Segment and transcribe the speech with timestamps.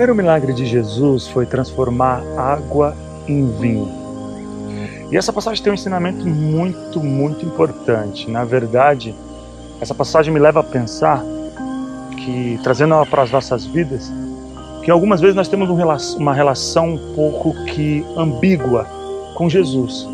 [0.00, 2.96] primeiro milagre de Jesus foi transformar água
[3.28, 3.86] em vinho.
[5.10, 8.30] E essa passagem tem um ensinamento muito, muito importante.
[8.30, 9.14] Na verdade,
[9.78, 11.22] essa passagem me leva a pensar
[12.16, 14.10] que, trazendo ela para as nossas vidas,
[14.82, 18.86] que algumas vezes nós temos uma relação um pouco que ambígua
[19.34, 20.08] com Jesus.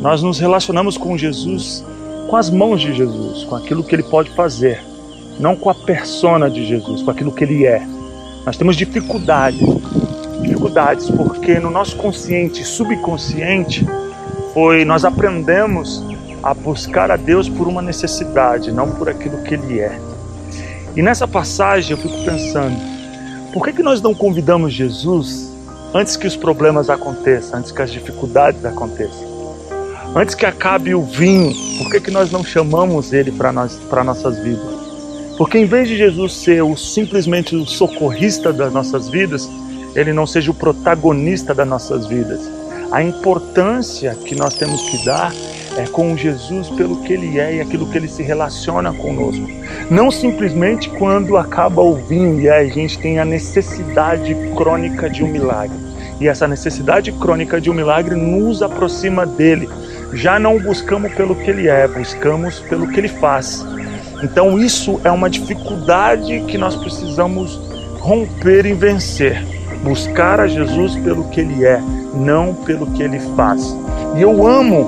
[0.00, 1.84] Nós nos relacionamos com Jesus
[2.30, 4.82] com as mãos de Jesus, com aquilo que ele pode fazer,
[5.38, 7.97] não com a persona de Jesus, com aquilo que ele é.
[8.48, 9.60] Nós temos dificuldades,
[10.40, 13.86] dificuldades porque no nosso consciente, subconsciente,
[14.54, 16.02] foi nós aprendemos
[16.42, 20.00] a buscar a Deus por uma necessidade, não por aquilo que ele é.
[20.96, 22.74] E nessa passagem eu fico pensando,
[23.52, 25.52] por que, que nós não convidamos Jesus
[25.92, 29.28] antes que os problemas aconteçam, antes que as dificuldades aconteçam?
[30.16, 33.52] Antes que acabe o vinho, por que, que nós não chamamos ele para
[34.02, 34.77] nossas vidas?
[35.38, 39.48] Porque em vez de Jesus ser o, simplesmente o socorrista das nossas vidas,
[39.94, 42.40] ele não seja o protagonista das nossas vidas.
[42.90, 45.32] A importância que nós temos que dar
[45.76, 49.46] é com Jesus pelo que ele é e aquilo que ele se relaciona conosco.
[49.88, 55.28] Não simplesmente quando acaba o vinho e a gente tem a necessidade crônica de um
[55.28, 55.76] milagre.
[56.20, 59.68] E essa necessidade crônica de um milagre nos aproxima dele
[60.12, 63.64] já não buscamos pelo que ele é, buscamos pelo que ele faz.
[64.22, 67.60] Então isso é uma dificuldade que nós precisamos
[68.00, 69.44] romper e vencer.
[69.82, 71.80] Buscar a Jesus pelo que ele é,
[72.14, 73.76] não pelo que ele faz.
[74.16, 74.86] E eu amo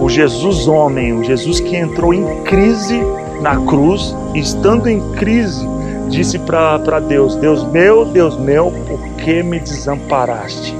[0.00, 3.00] o Jesus homem, o Jesus que entrou em crise
[3.40, 5.66] na cruz, e estando em crise,
[6.08, 10.74] disse para Deus: Deus meu, Deus meu, por que me desamparaste?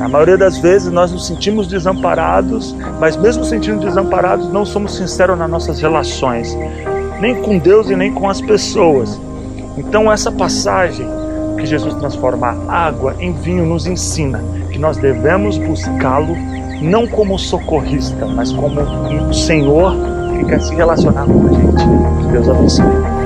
[0.00, 5.38] A maioria das vezes nós nos sentimos desamparados, mas mesmo sentindo desamparados, não somos sinceros
[5.38, 6.56] nas nossas relações,
[7.20, 9.20] nem com Deus e nem com as pessoas.
[9.76, 11.06] Então, essa passagem
[11.56, 16.34] que Jesus transforma água em vinho nos ensina que nós devemos buscá-lo
[16.80, 19.94] não como socorrista, mas como um Senhor
[20.38, 22.32] que quer se relacionar com a gente.
[22.32, 23.19] Deus abençoe.